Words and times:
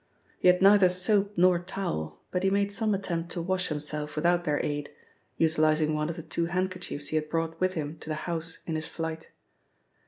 He 0.39 0.47
had 0.47 0.63
neither 0.63 0.89
soap 0.89 1.33
nor 1.37 1.59
towel, 1.59 2.21
but 2.31 2.41
he 2.41 2.49
made 2.49 2.71
some 2.71 2.95
attempt 2.95 3.29
to 3.33 3.41
wash 3.43 3.67
himself 3.67 4.15
without 4.15 4.45
their 4.45 4.59
aid, 4.65 4.89
utilising 5.37 5.93
one 5.93 6.09
of 6.09 6.15
the 6.15 6.23
two 6.23 6.47
handkerchiefs 6.47 7.09
he 7.09 7.17
had 7.17 7.29
brought 7.29 7.59
with 7.59 7.75
him 7.75 7.99
to 7.99 8.09
the 8.09 8.15
house 8.25 8.63
in 8.65 8.73
his 8.73 8.87
flight. 8.87 9.29